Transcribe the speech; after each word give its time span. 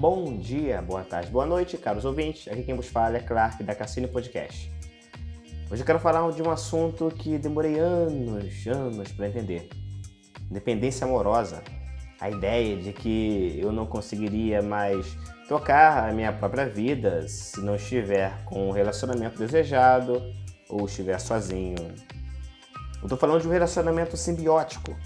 Bom 0.00 0.36
dia, 0.36 0.80
boa 0.80 1.02
tarde, 1.02 1.28
boa 1.28 1.44
noite, 1.44 1.76
caros 1.76 2.04
ouvintes. 2.04 2.46
Aqui 2.46 2.62
quem 2.62 2.76
vos 2.76 2.86
fala 2.86 3.16
é 3.16 3.20
Clark 3.20 3.64
da 3.64 3.74
Cassino 3.74 4.06
Podcast. 4.06 4.70
Hoje 5.68 5.82
eu 5.82 5.84
quero 5.84 5.98
falar 5.98 6.30
de 6.30 6.40
um 6.40 6.52
assunto 6.52 7.10
que 7.10 7.36
demorei 7.36 7.80
anos, 7.80 8.64
anos 8.68 9.10
para 9.10 9.26
entender. 9.26 9.68
Dependência 10.48 11.04
amorosa. 11.04 11.64
A 12.20 12.30
ideia 12.30 12.76
de 12.76 12.92
que 12.92 13.58
eu 13.60 13.72
não 13.72 13.86
conseguiria 13.86 14.62
mais 14.62 15.16
tocar 15.48 16.08
a 16.08 16.12
minha 16.12 16.32
própria 16.32 16.68
vida 16.68 17.26
se 17.26 17.60
não 17.60 17.74
estiver 17.74 18.44
com 18.44 18.68
um 18.68 18.70
relacionamento 18.70 19.36
desejado 19.36 20.22
ou 20.68 20.86
estiver 20.86 21.18
sozinho. 21.18 21.74
Eu 22.98 23.02
estou 23.02 23.18
falando 23.18 23.40
de 23.40 23.48
um 23.48 23.50
relacionamento 23.50 24.16
simbiótico, 24.16 24.96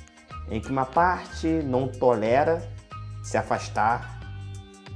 em 0.51 0.60
que 0.60 0.68
uma 0.68 0.84
parte 0.84 1.46
não 1.46 1.88
tolera 1.88 2.60
se 3.24 3.38
afastar 3.38 4.21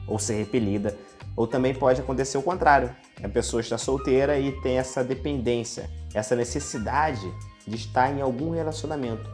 ou 0.07 0.19
ser 0.19 0.35
repelida, 0.35 0.97
ou 1.37 1.47
também 1.47 1.75
pode 1.75 2.01
acontecer 2.01 2.39
o 2.39 2.43
contrário. 2.43 2.95
A 3.23 3.29
pessoa 3.29 3.61
está 3.61 3.77
solteira 3.77 4.39
e 4.39 4.53
tem 4.63 4.79
essa 4.79 5.05
dependência, 5.05 5.91
essa 6.15 6.35
necessidade 6.35 7.27
de 7.67 7.77
estar 7.77 8.11
em 8.11 8.21
algum 8.21 8.51
relacionamento. 8.51 9.29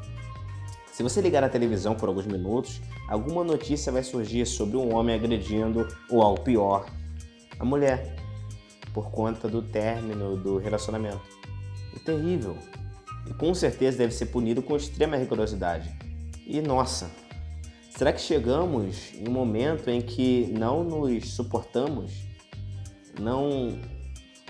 Se 0.92 1.02
você 1.02 1.20
ligar 1.20 1.42
a 1.42 1.48
televisão 1.48 1.94
por 1.94 2.08
alguns 2.08 2.26
minutos, 2.26 2.80
alguma 3.08 3.42
notícia 3.42 3.90
vai 3.90 4.02
surgir 4.02 4.44
sobre 4.46 4.76
um 4.76 4.94
homem 4.94 5.14
agredindo, 5.14 5.88
ou 6.10 6.20
ao 6.22 6.34
pior, 6.34 6.86
a 7.58 7.64
mulher, 7.64 8.14
por 8.92 9.10
conta 9.10 9.48
do 9.48 9.62
término 9.62 10.36
do 10.36 10.58
relacionamento. 10.58 11.22
É 11.96 11.98
terrível. 11.98 12.56
E 13.26 13.32
com 13.32 13.54
certeza 13.54 13.98
deve 13.98 14.12
ser 14.12 14.26
punido 14.26 14.62
com 14.62 14.76
extrema 14.76 15.16
rigorosidade. 15.16 15.90
E 16.46 16.60
nossa, 16.60 17.10
será 18.02 18.12
que 18.12 18.20
chegamos 18.20 19.14
em 19.14 19.28
um 19.28 19.30
momento 19.30 19.88
em 19.88 20.00
que 20.00 20.52
não 20.58 20.82
nos 20.82 21.34
suportamos? 21.34 22.10
Não 23.16 23.78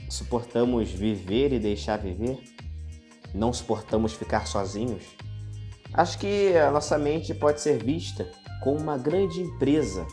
suportamos 0.08 0.90
viver 0.90 1.52
e 1.52 1.58
deixar 1.58 1.98
viver? 1.98 2.42
Não 3.34 3.52
suportamos 3.52 4.14
ficar 4.14 4.46
sozinhos? 4.46 5.02
Acho 5.92 6.18
que 6.18 6.56
a 6.56 6.70
nossa 6.70 6.96
mente 6.96 7.34
pode 7.34 7.60
ser 7.60 7.76
vista 7.76 8.26
como 8.62 8.80
uma 8.80 8.96
grande 8.96 9.42
empresa 9.42 10.06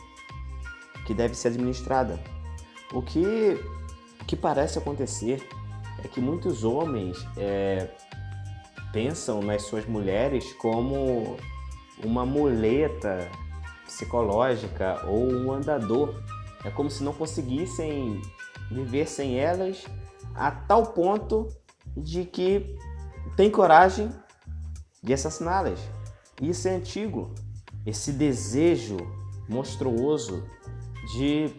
que 1.06 1.14
deve 1.14 1.34
ser 1.34 1.48
administrada. 1.48 2.20
O 2.92 3.00
que, 3.00 3.58
que 4.26 4.36
parece 4.36 4.76
acontecer 4.76 5.42
é 6.04 6.08
que 6.08 6.20
muitos 6.20 6.62
homens 6.62 7.16
é, 7.38 7.88
pensam 8.92 9.40
nas 9.40 9.62
suas 9.62 9.86
mulheres 9.86 10.52
como 10.58 11.38
uma 12.04 12.24
muleta 12.24 13.28
psicológica 13.84 15.04
ou 15.06 15.32
um 15.32 15.52
andador. 15.52 16.22
É 16.64 16.70
como 16.70 16.90
se 16.90 17.02
não 17.02 17.12
conseguissem 17.12 18.20
viver 18.70 19.06
sem 19.06 19.38
elas 19.38 19.84
a 20.34 20.50
tal 20.50 20.86
ponto 20.86 21.48
de 21.96 22.24
que 22.24 22.76
tem 23.36 23.50
coragem 23.50 24.10
de 25.02 25.12
assassiná-las. 25.12 25.80
Isso 26.40 26.68
é 26.68 26.76
antigo. 26.76 27.34
Esse 27.84 28.12
desejo 28.12 28.98
monstruoso 29.48 30.44
de 31.14 31.52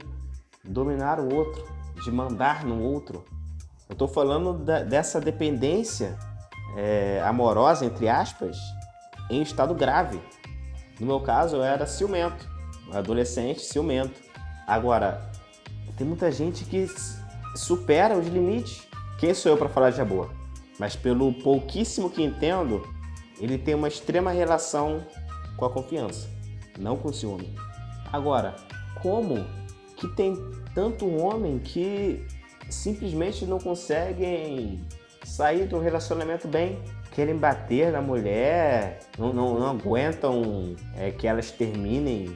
dominar 0.64 1.20
o 1.20 1.34
outro, 1.34 1.66
de 2.04 2.12
mandar 2.12 2.64
no 2.64 2.82
outro. 2.82 3.26
Eu 3.90 3.94
estou 3.94 4.08
falando 4.08 4.54
da, 4.54 4.84
dessa 4.84 5.20
dependência 5.20 6.18
é, 6.78 7.22
amorosa, 7.26 7.86
entre 7.86 8.08
aspas, 8.08 8.58
em 9.32 9.42
estado 9.42 9.74
grave. 9.74 10.20
No 11.00 11.08
meu 11.08 11.20
caso, 11.20 11.56
eu 11.56 11.64
era 11.64 11.88
ciumento, 11.88 12.48
adolescente 12.92 13.62
ciumento. 13.62 14.22
Agora, 14.68 15.32
tem 15.98 16.06
muita 16.06 16.32
gente 16.32 16.66
que 16.66 16.88
supera 17.56 18.18
os 18.18 18.28
limites. 18.28 18.88
Quem 19.20 19.34
sou 19.34 19.52
eu 19.52 19.58
para 19.58 19.70
falar 19.70 19.92
de 19.92 20.02
amor? 20.02 20.32
Mas 20.80 20.96
pelo 20.96 21.34
pouquíssimo 21.34 22.10
que 22.10 22.24
entendo, 22.24 22.88
ele 23.40 23.58
tem 23.58 23.74
uma 23.74 23.88
extrema 23.88 24.32
relação 24.32 25.06
com 25.58 25.66
a 25.66 25.70
confiança, 25.70 26.30
não 26.78 26.98
com 26.98 27.10
o 27.10 27.14
ciúme. 27.14 27.56
Agora, 28.12 28.56
como 29.02 29.46
que 29.96 30.08
tem 30.08 30.36
tanto 30.74 31.08
homem 31.08 31.60
que 31.60 32.26
simplesmente 32.70 33.46
não 33.46 33.60
conseguem 33.60 34.82
sair 35.24 35.68
do 35.68 35.80
relacionamento 35.80 36.48
bem. 36.48 36.80
Querem 37.12 37.36
bater 37.36 37.92
na 37.92 38.02
mulher, 38.02 39.00
não, 39.18 39.34
não, 39.34 39.60
não 39.60 39.70
aguentam 39.72 40.76
é, 40.96 41.12
que 41.12 41.28
elas 41.28 41.52
terminem 41.52 42.36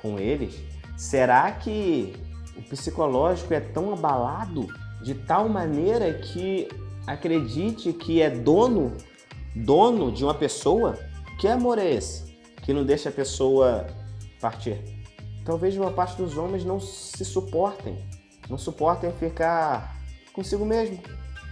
com 0.00 0.18
eles. 0.18 0.62
Será 0.96 1.50
que 1.52 2.14
o 2.56 2.62
psicológico 2.62 3.52
é 3.52 3.60
tão 3.60 3.92
abalado 3.92 4.66
de 5.02 5.14
tal 5.14 5.48
maneira 5.48 6.14
que 6.14 6.68
acredite 7.06 7.92
que 7.92 8.22
é 8.22 8.30
dono, 8.30 8.96
dono 9.54 10.10
de 10.10 10.24
uma 10.24 10.34
pessoa? 10.34 10.98
Que 11.38 11.46
amor 11.46 11.78
é 11.78 11.90
esse 11.90 12.34
que 12.62 12.72
não 12.72 12.84
deixa 12.84 13.10
a 13.10 13.12
pessoa 13.12 13.86
partir? 14.40 14.78
Talvez 15.44 15.76
uma 15.76 15.90
parte 15.90 16.16
dos 16.16 16.38
homens 16.38 16.64
não 16.64 16.80
se 16.80 17.24
suportem, 17.24 17.98
não 18.48 18.56
suportem 18.56 19.12
ficar 19.12 20.00
consigo 20.32 20.64
mesmo, 20.64 20.98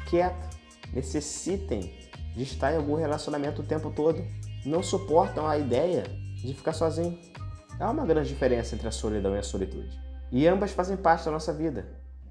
quieto 0.08 0.56
necessitem 0.92 2.01
de 2.34 2.42
estar 2.42 2.72
em 2.72 2.76
algum 2.76 2.94
relacionamento 2.94 3.62
o 3.62 3.64
tempo 3.64 3.90
todo, 3.90 4.24
não 4.64 4.82
suportam 4.82 5.46
a 5.46 5.58
ideia 5.58 6.04
de 6.36 6.54
ficar 6.54 6.72
sozinho. 6.72 7.18
Há 7.78 7.90
uma 7.90 8.06
grande 8.06 8.28
diferença 8.28 8.74
entre 8.74 8.88
a 8.88 8.92
solidão 8.92 9.34
e 9.34 9.38
a 9.38 9.42
solitude. 9.42 9.98
E 10.30 10.46
ambas 10.46 10.72
fazem 10.72 10.96
parte 10.96 11.24
da 11.24 11.30
nossa 11.30 11.52
vida. 11.52 11.86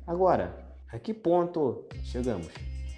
Agora, 0.08 0.56
a 0.92 0.98
que 0.98 1.14
ponto 1.14 1.86
chegamos? 2.04 2.48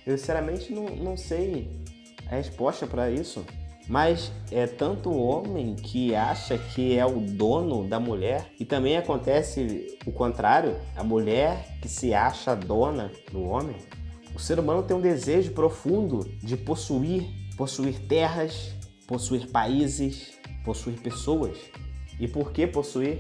Eu 0.05 0.17
sinceramente 0.17 0.73
não, 0.73 0.85
não 0.95 1.17
sei 1.17 1.83
a 2.27 2.35
resposta 2.35 2.87
para 2.87 3.09
isso. 3.09 3.45
Mas 3.87 4.31
é 4.49 4.65
tanto 4.65 5.09
o 5.09 5.21
homem 5.21 5.75
que 5.75 6.15
acha 6.15 6.57
que 6.57 6.97
é 6.97 7.05
o 7.05 7.19
dono 7.19 7.87
da 7.87 7.99
mulher, 7.99 8.49
e 8.57 8.63
também 8.63 8.95
acontece 8.95 9.97
o 10.05 10.11
contrário, 10.11 10.77
a 10.95 11.03
mulher 11.03 11.77
que 11.81 11.89
se 11.89 12.13
acha 12.13 12.55
dona 12.55 13.11
do 13.31 13.43
homem. 13.43 13.75
O 14.35 14.39
ser 14.39 14.59
humano 14.59 14.81
tem 14.81 14.97
um 14.97 15.01
desejo 15.01 15.51
profundo 15.51 16.27
de 16.39 16.57
possuir, 16.57 17.23
possuir 17.55 17.99
terras, 18.07 18.73
possuir 19.07 19.47
países, 19.51 20.39
possuir 20.65 20.99
pessoas. 20.99 21.57
E 22.19 22.27
por 22.27 22.51
que 22.51 22.65
possuir? 22.65 23.19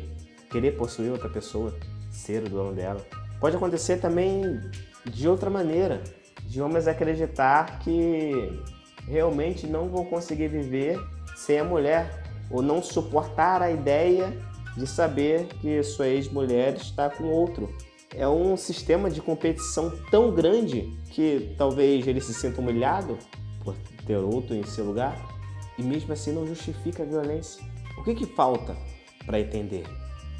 Querer 0.49 0.71
possuir 0.71 1.11
outra 1.11 1.29
pessoa, 1.29 1.75
ser 2.09 2.43
o 2.43 2.49
dono 2.49 2.73
dela. 2.73 3.05
Pode 3.39 3.55
acontecer 3.55 3.97
também 3.97 4.59
de 5.05 5.27
outra 5.27 5.49
maneira, 5.49 6.03
de 6.47 6.61
homens 6.61 6.87
acreditar 6.87 7.79
que 7.79 8.61
realmente 9.07 9.67
não 9.67 9.89
vão 9.89 10.05
conseguir 10.05 10.47
viver 10.47 10.99
sem 11.35 11.59
a 11.59 11.63
mulher 11.63 12.23
ou 12.49 12.61
não 12.61 12.81
suportar 12.81 13.61
a 13.61 13.71
ideia 13.71 14.33
de 14.75 14.87
saber 14.87 15.45
que 15.61 15.83
sua 15.83 16.07
ex-mulher 16.07 16.75
está 16.75 17.09
com 17.09 17.25
outro 17.25 17.71
é 18.15 18.27
um 18.27 18.55
sistema 18.55 19.09
de 19.09 19.21
competição 19.21 19.91
tão 20.11 20.33
grande 20.33 20.93
que 21.09 21.53
talvez 21.57 22.05
ele 22.07 22.21
se 22.21 22.33
sinta 22.33 22.61
humilhado 22.61 23.17
por 23.63 23.75
ter 24.05 24.17
outro 24.17 24.55
em 24.55 24.63
seu 24.63 24.85
lugar 24.85 25.17
e 25.77 25.83
mesmo 25.83 26.13
assim 26.13 26.31
não 26.31 26.45
justifica 26.45 27.03
a 27.03 27.05
violência. 27.05 27.63
O 27.97 28.03
que 28.03 28.13
que 28.13 28.25
falta 28.25 28.75
para 29.25 29.39
entender? 29.39 29.85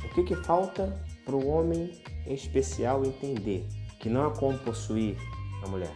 O 0.03 0.09
que 0.13 0.23
que 0.23 0.35
falta 0.35 1.00
para 1.25 1.35
o 1.35 1.47
homem 1.47 1.91
em 2.28 2.33
especial 2.33 3.03
entender 3.06 3.66
que 4.00 4.09
não 4.09 4.28
há 4.28 4.31
como 4.31 4.57
possuir 4.59 5.16
a 5.63 5.67
mulher? 5.67 5.94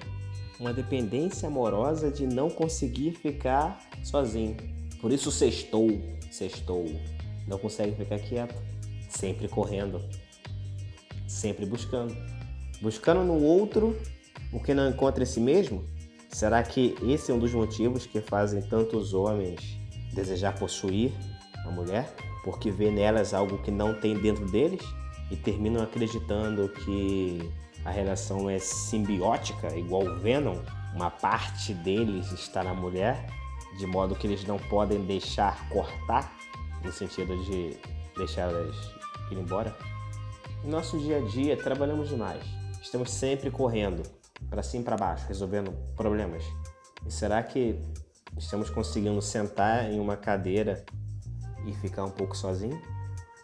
Uma 0.59 0.73
dependência 0.73 1.47
amorosa 1.47 2.09
de 2.09 2.25
não 2.25 2.49
conseguir 2.49 3.11
ficar 3.11 3.79
sozinho. 4.03 4.57
Por 4.99 5.11
isso 5.11 5.31
sextou, 5.31 5.89
sextou. 6.31 6.85
Não 7.47 7.59
consegue 7.59 7.95
ficar 7.95 8.17
quieto, 8.17 8.55
sempre 9.09 9.47
correndo, 9.47 10.01
sempre 11.27 11.65
buscando. 11.65 12.15
Buscando 12.81 13.23
no 13.23 13.41
outro 13.43 13.97
o 14.51 14.59
que 14.59 14.73
não 14.73 14.89
encontra 14.89 15.23
em 15.23 15.25
si 15.25 15.39
mesmo? 15.39 15.83
Será 16.29 16.61
que 16.63 16.95
esse 17.03 17.31
é 17.31 17.33
um 17.33 17.39
dos 17.39 17.53
motivos 17.53 18.05
que 18.05 18.21
fazem 18.21 18.61
tantos 18.61 19.13
homens 19.13 19.79
desejar 20.13 20.57
possuir 20.57 21.11
a 21.65 21.71
mulher? 21.71 22.13
Porque 22.43 22.71
vê 22.71 22.91
nelas 22.91 23.33
algo 23.33 23.61
que 23.61 23.71
não 23.71 23.93
tem 23.99 24.17
dentro 24.17 24.45
deles 24.49 24.81
e 25.29 25.35
terminam 25.35 25.83
acreditando 25.83 26.69
que 26.69 27.39
a 27.83 27.91
relação 27.91 28.49
é 28.49 28.59
simbiótica, 28.59 29.75
igual 29.75 30.05
o 30.05 30.19
Venom, 30.19 30.57
uma 30.93 31.09
parte 31.09 31.73
deles 31.73 32.31
está 32.31 32.63
na 32.63 32.73
mulher, 32.73 33.27
de 33.77 33.85
modo 33.85 34.15
que 34.15 34.27
eles 34.27 34.45
não 34.45 34.57
podem 34.57 35.01
deixar 35.05 35.67
cortar, 35.69 36.35
no 36.83 36.91
sentido 36.91 37.35
de 37.45 37.77
deixar 38.15 38.49
elas 38.49 38.75
ir 39.31 39.37
embora? 39.37 39.75
No 40.67 40.73
nosso 40.73 40.99
dia 40.99 41.19
a 41.19 41.21
dia, 41.21 41.55
trabalhamos 41.55 42.09
demais. 42.09 42.43
Estamos 42.81 43.09
sempre 43.11 43.49
correndo 43.49 44.03
para 44.49 44.61
cima 44.61 44.81
e 44.81 44.83
para 44.83 44.97
baixo, 44.97 45.25
resolvendo 45.25 45.71
problemas. 45.95 46.43
E 47.05 47.09
será 47.09 47.41
que 47.41 47.81
estamos 48.37 48.69
conseguindo 48.69 49.21
sentar 49.21 49.89
em 49.89 49.97
uma 49.97 50.17
cadeira 50.17 50.85
e 51.65 51.71
ficar 51.71 52.03
um 52.03 52.09
pouco 52.09 52.35
sozinho? 52.35 52.77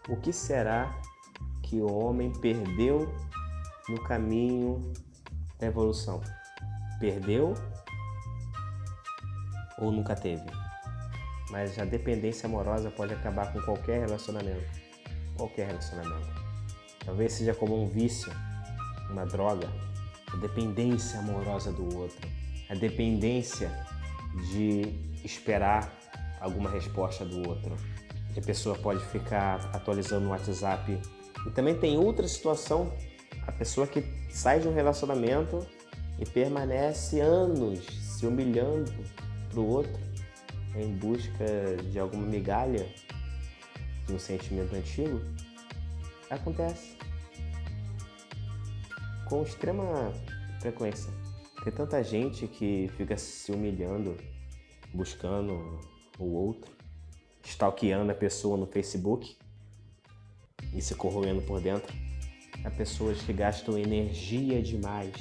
O 0.10 0.18
que 0.18 0.34
será 0.34 0.94
que 1.62 1.78
o 1.80 1.90
homem 1.94 2.30
perdeu 2.42 3.08
no 3.88 4.04
caminho 4.04 4.92
da 5.58 5.68
evolução? 5.68 6.20
Perdeu 7.00 7.54
ou 9.80 9.94
nunca 9.94 10.14
teve? 10.14 10.44
Mas 11.50 11.80
a 11.80 11.86
dependência 11.86 12.48
amorosa 12.48 12.92
pode 12.92 13.14
acabar 13.14 13.54
com 13.54 13.62
qualquer 13.62 14.02
relacionamento. 14.02 14.68
Qualquer 15.38 15.68
relacionamento. 15.68 16.43
Talvez 17.06 17.34
seja 17.34 17.54
como 17.54 17.82
um 17.82 17.88
vício, 17.88 18.32
uma 19.10 19.26
droga, 19.26 19.70
a 20.32 20.38
dependência 20.38 21.20
amorosa 21.20 21.72
do 21.72 21.84
outro, 21.98 22.28
a 22.70 22.76
dependência 22.76 23.72
de 24.52 25.14
esperar 25.24 25.94
alguma 26.40 26.70
resposta 26.70 27.24
do 27.24 27.48
outro. 27.48 27.76
A 28.36 28.42
pessoa 28.42 28.76
pode 28.78 29.04
ficar 29.06 29.70
atualizando 29.74 30.26
no 30.26 30.32
WhatsApp. 30.32 31.00
E 31.46 31.52
também 31.52 31.76
tem 31.76 31.98
outra 31.98 32.28
situação, 32.28 32.92
a 33.46 33.52
pessoa 33.52 33.86
que 33.86 34.04
sai 34.30 34.60
de 34.60 34.68
um 34.68 34.74
relacionamento 34.74 35.66
e 36.20 36.26
permanece 36.26 37.20
anos 37.20 37.86
se 37.86 38.26
humilhando 38.26 38.92
para 39.50 39.60
o 39.60 39.68
outro 39.68 40.02
em 40.76 40.94
busca 40.96 41.46
de 41.92 42.00
alguma 42.00 42.26
migalha 42.26 42.88
de 44.08 44.14
um 44.14 44.20
sentimento 44.20 44.76
antigo, 44.76 45.22
acontece 46.36 46.98
com 49.26 49.42
extrema 49.44 50.12
frequência. 50.60 51.12
Tem 51.64 51.72
tanta 51.72 52.04
gente 52.04 52.48
que 52.48 52.90
fica 52.98 53.18
se 53.18 53.52
humilhando, 53.52 54.18
buscando 54.94 55.80
o 56.20 56.26
outro, 56.26 56.72
stalkeando 57.44 58.12
a 58.12 58.16
pessoa 58.16 58.58
no 58.58 58.68
Facebook 58.68 59.36
e 60.74 60.82
se 60.82 60.96
corroendo 60.96 61.42
por 61.42 61.62
dentro. 61.62 61.94
Há 62.64 62.70
pessoas 62.70 63.22
que 63.22 63.34
gastam 63.34 63.78
energia 63.78 64.62
demais 64.62 65.14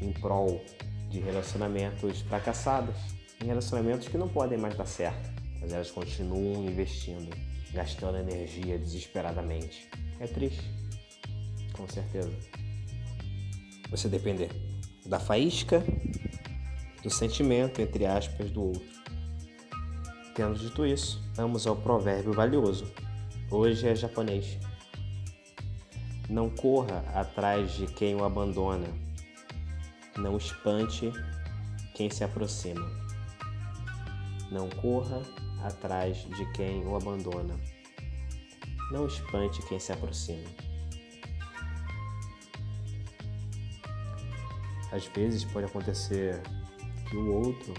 em 0.00 0.12
prol 0.12 0.64
de 1.10 1.20
relacionamentos 1.20 2.20
fracassados, 2.22 2.96
em 3.42 3.46
relacionamentos 3.46 4.08
que 4.08 4.16
não 4.16 4.28
podem 4.28 4.58
mais 4.58 4.76
dar 4.76 4.86
certo, 4.86 5.30
mas 5.60 5.72
elas 5.72 5.90
continuam 5.90 6.64
investindo, 6.64 7.34
gastando 7.72 8.18
energia 8.18 8.78
desesperadamente. 8.78 9.88
É 10.20 10.26
triste, 10.26 10.64
com 11.72 11.88
certeza. 11.88 12.32
Você 13.90 14.08
depender 14.08 14.50
da 15.06 15.20
faísca, 15.20 15.82
do 17.02 17.10
sentimento, 17.10 17.80
entre 17.80 18.04
aspas, 18.04 18.50
do 18.50 18.64
outro. 18.64 18.98
Tendo 20.34 20.58
dito 20.58 20.84
isso, 20.84 21.22
vamos 21.34 21.66
ao 21.66 21.76
provérbio 21.76 22.32
valioso. 22.32 22.92
Hoje 23.50 23.88
é 23.88 23.94
japonês. 23.94 24.58
Não 26.28 26.50
corra 26.50 27.04
atrás 27.14 27.72
de 27.72 27.86
quem 27.86 28.14
o 28.14 28.24
abandona. 28.24 28.88
Não 30.16 30.36
espante 30.36 31.12
quem 31.94 32.10
se 32.10 32.22
aproxima. 32.22 32.86
Não 34.50 34.68
corra 34.68 35.22
atrás 35.62 36.18
de 36.18 36.52
quem 36.52 36.84
o 36.84 36.94
abandona. 36.94 37.54
Não 38.90 39.06
espante 39.06 39.62
quem 39.62 39.78
se 39.78 39.92
aproxima. 39.92 40.48
Às 44.90 45.06
vezes 45.06 45.44
pode 45.44 45.66
acontecer 45.66 46.40
que 47.08 47.16
o 47.16 47.34
outro 47.34 47.74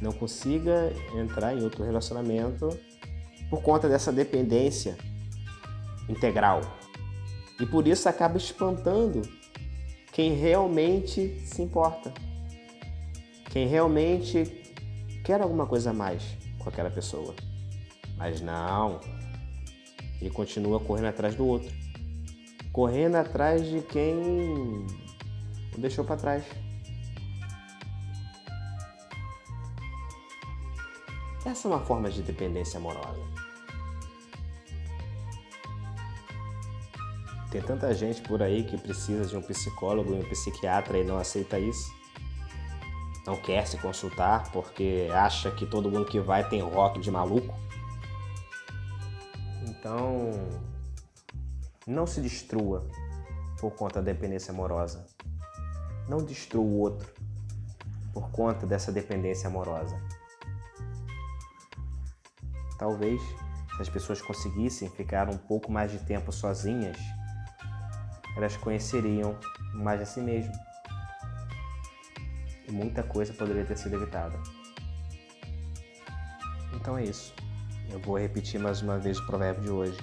não 0.00 0.12
consiga 0.12 0.92
entrar 1.14 1.54
em 1.54 1.62
outro 1.62 1.84
relacionamento 1.84 2.68
por 3.50 3.62
conta 3.62 3.88
dessa 3.88 4.12
dependência 4.12 4.96
integral. 6.08 6.60
E 7.60 7.66
por 7.66 7.86
isso 7.86 8.08
acaba 8.08 8.36
espantando 8.36 9.22
quem 10.12 10.34
realmente 10.34 11.40
se 11.46 11.62
importa. 11.62 12.12
Quem 13.50 13.68
realmente 13.68 14.44
quer 15.24 15.40
alguma 15.40 15.66
coisa 15.66 15.90
a 15.90 15.92
mais 15.92 16.22
com 16.58 16.68
aquela 16.68 16.90
pessoa. 16.90 17.34
Mas 18.16 18.40
não. 18.40 19.00
Ele 20.24 20.32
continua 20.32 20.80
correndo 20.80 21.08
atrás 21.08 21.34
do 21.34 21.46
outro. 21.46 21.70
Correndo 22.72 23.16
atrás 23.16 23.68
de 23.68 23.82
quem 23.82 24.16
o 24.16 25.76
deixou 25.76 26.02
para 26.02 26.16
trás. 26.16 26.44
Essa 31.44 31.68
é 31.68 31.70
uma 31.70 31.80
forma 31.80 32.10
de 32.10 32.22
dependência 32.22 32.78
amorosa. 32.78 33.22
Tem 37.50 37.60
tanta 37.60 37.92
gente 37.92 38.22
por 38.22 38.42
aí 38.42 38.64
que 38.64 38.78
precisa 38.78 39.26
de 39.26 39.36
um 39.36 39.42
psicólogo 39.42 40.14
e 40.14 40.20
um 40.20 40.28
psiquiatra 40.30 40.96
e 40.96 41.04
não 41.04 41.18
aceita 41.18 41.58
isso. 41.58 41.92
Não 43.26 43.36
quer 43.36 43.66
se 43.66 43.76
consultar 43.76 44.50
porque 44.52 45.06
acha 45.12 45.50
que 45.50 45.66
todo 45.66 45.90
mundo 45.90 46.06
que 46.06 46.18
vai 46.18 46.48
tem 46.48 46.62
rock 46.62 46.98
de 46.98 47.10
maluco. 47.10 47.53
Então, 49.84 50.30
não 51.86 52.06
se 52.06 52.18
destrua 52.18 52.88
por 53.60 53.72
conta 53.72 54.00
da 54.00 54.12
dependência 54.12 54.50
amorosa. 54.50 55.06
Não 56.08 56.24
destrua 56.24 56.64
o 56.64 56.78
outro 56.78 57.12
por 58.14 58.30
conta 58.30 58.66
dessa 58.66 58.90
dependência 58.90 59.46
amorosa. 59.46 60.00
Talvez, 62.78 63.20
se 63.76 63.82
as 63.82 63.88
pessoas 63.90 64.22
conseguissem 64.22 64.88
ficar 64.88 65.28
um 65.28 65.36
pouco 65.36 65.70
mais 65.70 65.92
de 65.92 65.98
tempo 65.98 66.32
sozinhas, 66.32 66.96
elas 68.38 68.56
conheceriam 68.56 69.38
mais 69.74 70.00
a 70.00 70.06
si 70.06 70.22
mesmo. 70.22 70.54
E 72.66 72.72
muita 72.72 73.02
coisa 73.02 73.34
poderia 73.34 73.66
ter 73.66 73.76
sido 73.76 73.96
evitada. 73.96 74.40
Então 76.72 76.96
é 76.96 77.04
isso. 77.04 77.43
Eu 77.90 77.98
vou 78.00 78.18
repetir 78.18 78.60
mais 78.60 78.82
uma 78.82 78.98
vez 78.98 79.18
o 79.18 79.26
provérbio 79.26 79.62
de 79.62 79.70
hoje. 79.70 79.98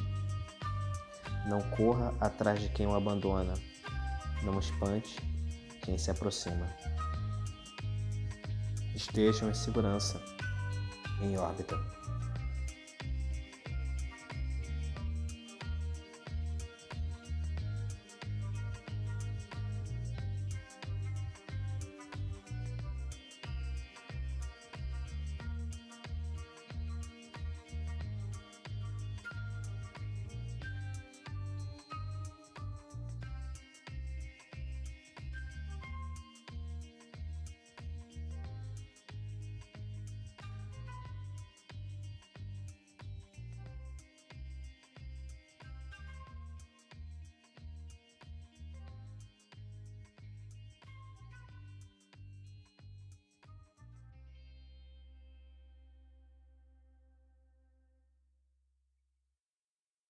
Não 1.48 1.62
corra 1.72 2.14
atrás 2.20 2.62
de 2.62 2.70
quem 2.70 2.88
o 2.88 2.96
abandona. 2.96 3.54
Não 4.44 4.60
espante 4.60 5.16
quem 5.82 5.98
se 5.98 6.12
aproxima. 6.12 6.68
Estejam 8.96 9.50
em 9.50 9.54
segurança, 9.54 10.22
em 11.22 11.38
órbita. 11.38 11.76